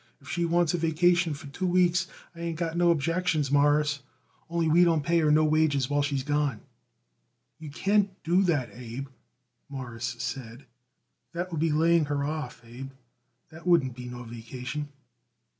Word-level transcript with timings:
If 0.19 0.27
she 0.29 0.45
wants 0.45 0.73
a 0.73 0.79
vacation 0.79 1.35
for 1.35 1.45
two 1.45 1.67
weeks 1.67 2.07
I 2.35 2.39
ain't 2.39 2.57
got 2.57 2.75
no 2.75 2.89
objections, 2.89 3.51
Mawruss, 3.51 4.01
only 4.49 4.67
we 4.67 4.83
don't 4.83 5.03
pay 5.03 5.19
her 5.19 5.29
no 5.29 5.43
wages 5.45 5.91
while 5.91 6.01
she's 6.01 6.23
gone." 6.23 6.61
"You 7.59 7.69
can't 7.69 8.09
do 8.23 8.41
that, 8.41 8.71
Abe," 8.73 9.09
Morris 9.69 10.15
said. 10.17 10.65
"That 11.33 11.51
would 11.51 11.59
be 11.61 11.71
laying 11.71 12.05
her 12.05 12.23
off, 12.23 12.65
Abe; 12.65 12.89
that 13.49 13.67
wouldn't 13.67 13.95
be 13.95 14.07
no 14.09 14.23
vacation." 14.23 14.87